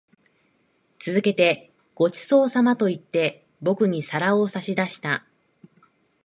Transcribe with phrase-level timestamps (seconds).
[0.99, 5.27] 続けて、ご馳走様と言って、僕に皿を差し出した。